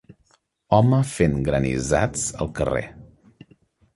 [0.77, 2.83] Home fent granissats al carrer